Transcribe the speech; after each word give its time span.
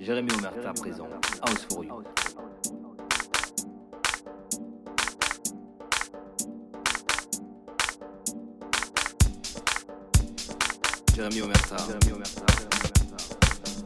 Jérémy 0.00 0.30
Omerta 0.38 0.72
présent, 0.74 1.08
House 1.44 1.66
for 1.70 1.84
You. 1.84 2.04
Jérémy 11.14 11.42
Omerta, 11.42 11.76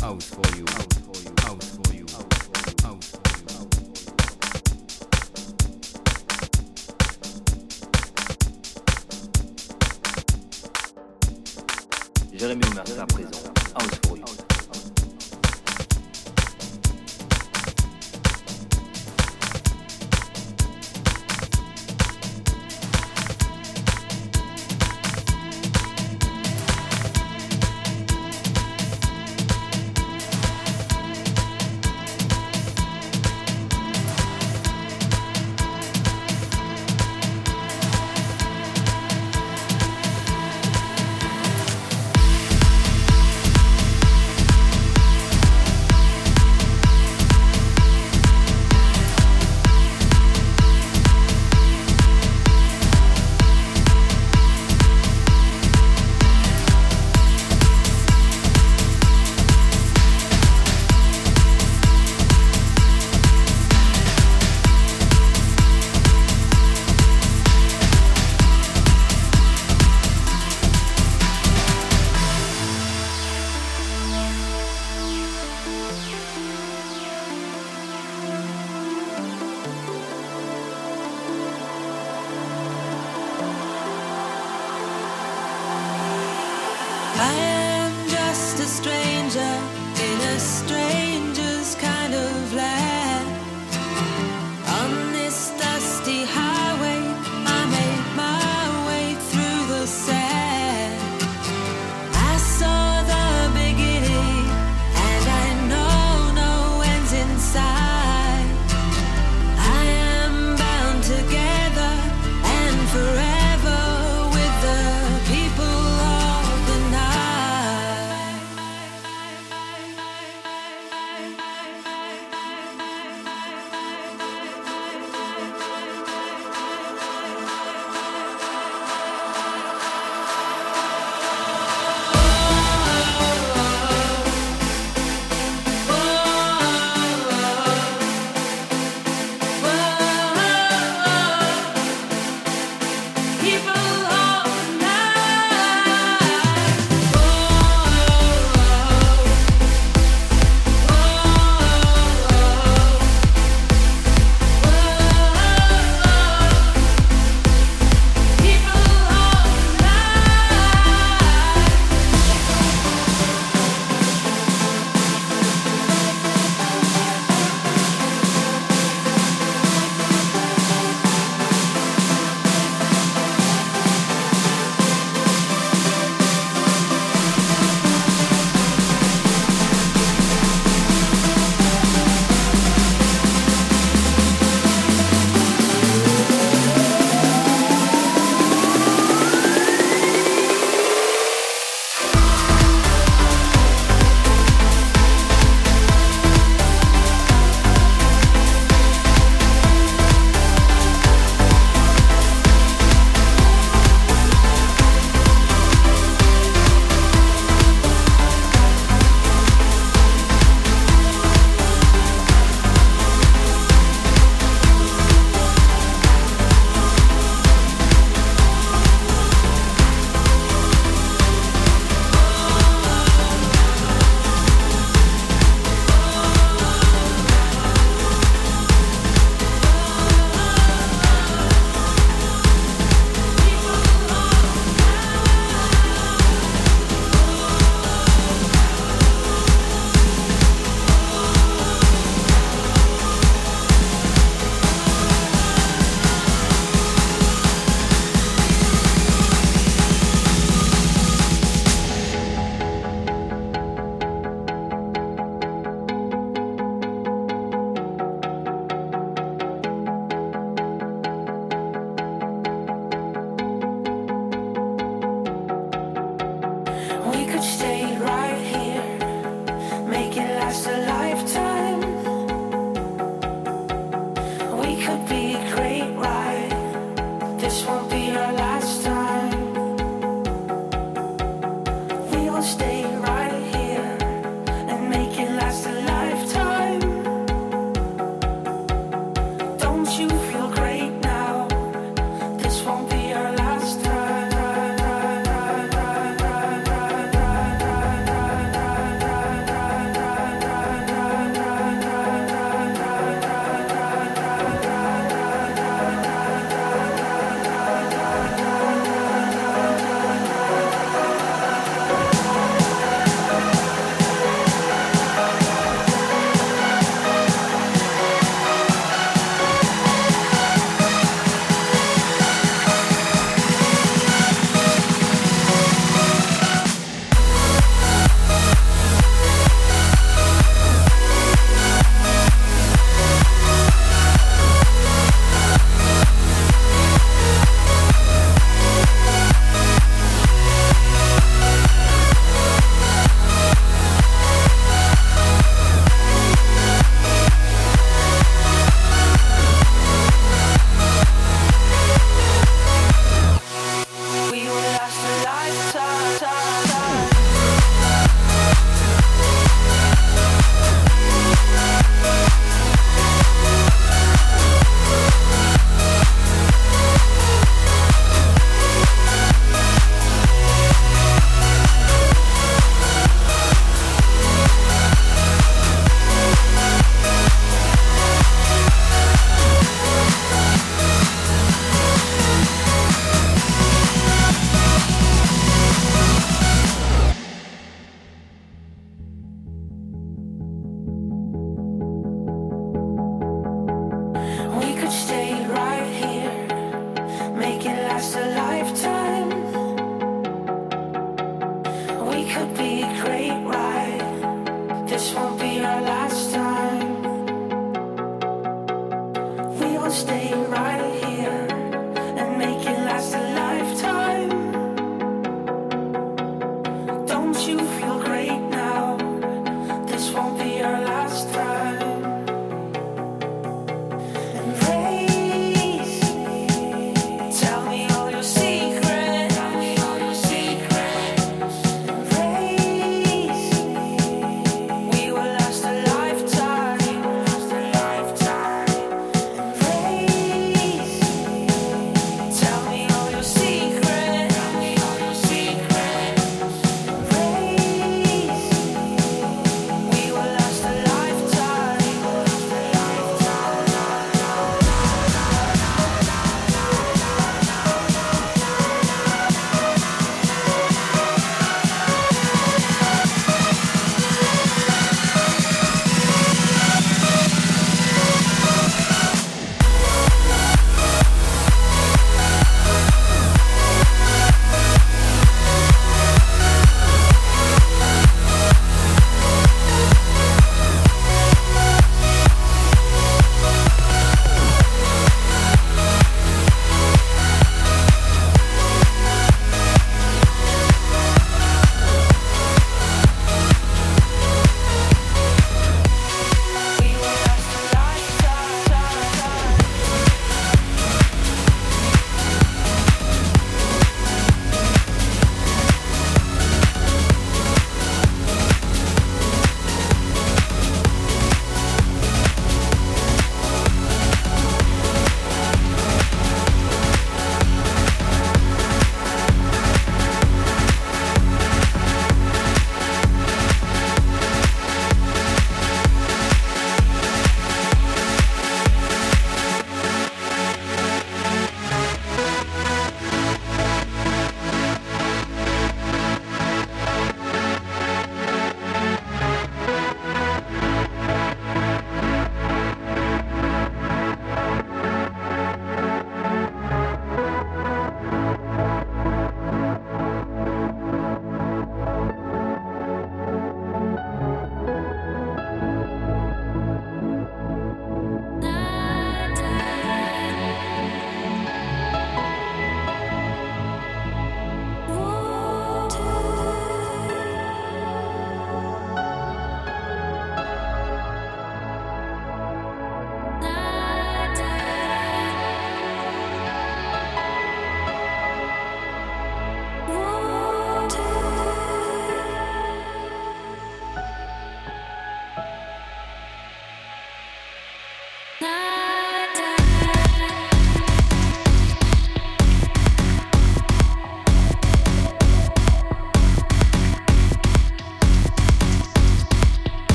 House 0.00 0.24
for 0.26 0.46
You, 0.56 0.64
House 0.70 0.94
for 1.02 1.16
You, 1.26 1.34
House 1.44 1.66
for 1.74 1.92
You, 1.92 2.06
House 2.84 3.10
for 3.10 3.32
You. 3.42 3.58
Jérémy 12.32 12.64
Omerta 12.70 13.06
présent, 13.06 13.42
House 13.74 14.00
for 14.06 14.16
You. 14.16 14.45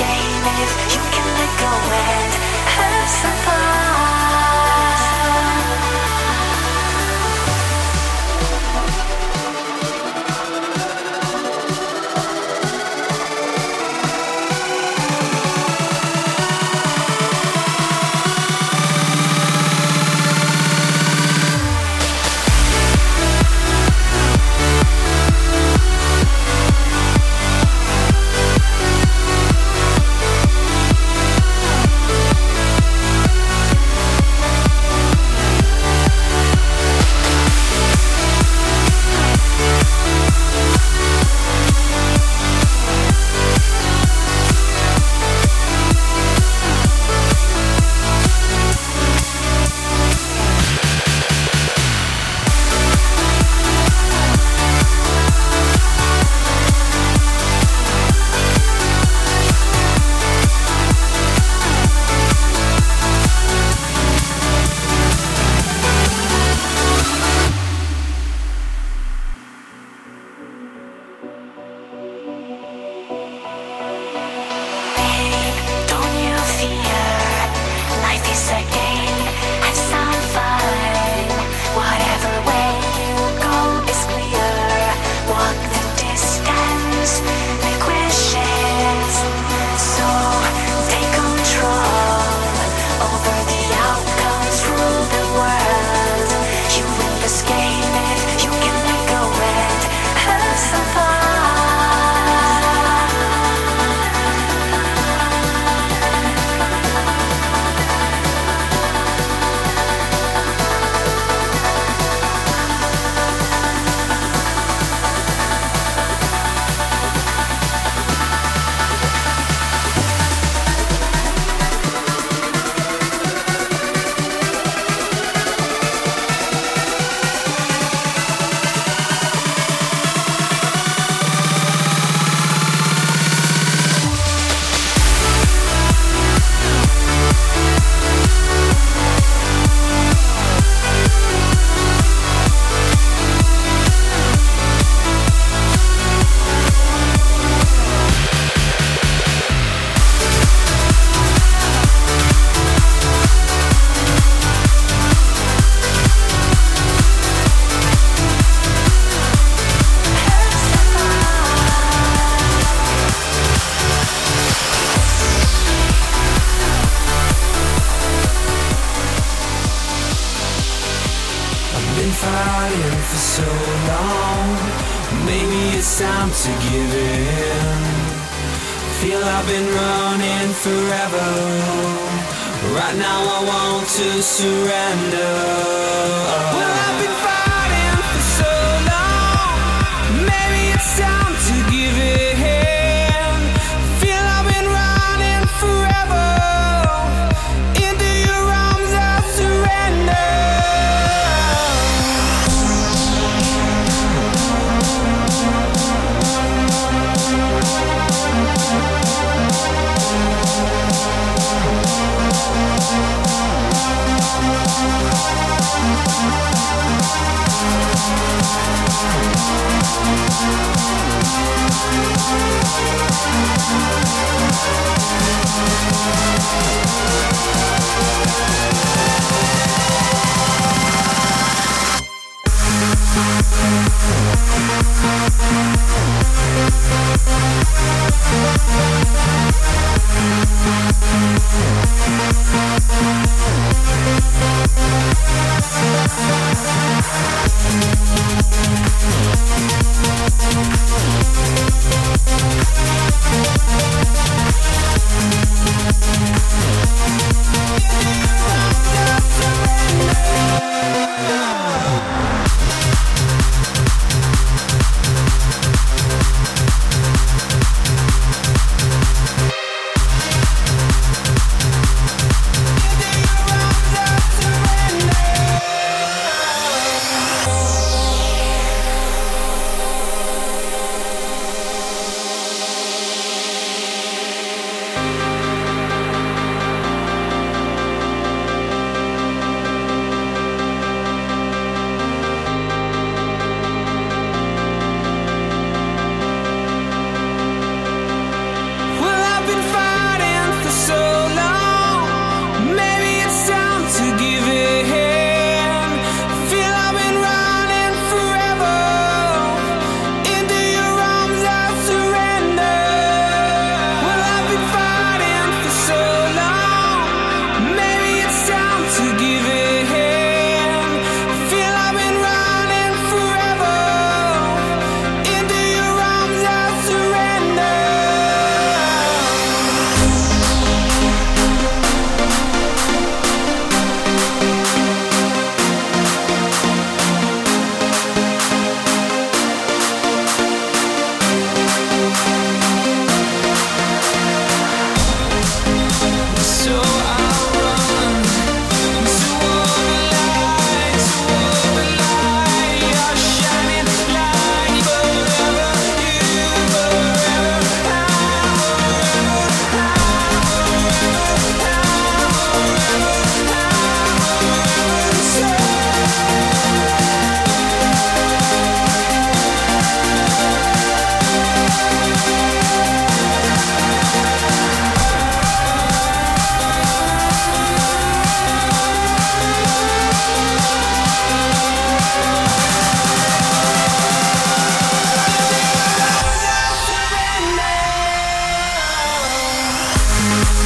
game 0.00 0.44
is 0.64 0.72
you 0.94 1.02
can 1.14 1.26
let 1.38 1.52
go 1.60 1.72
and 1.92 2.32
have 2.74 3.08
some 3.08 3.36
fun. 3.44 3.69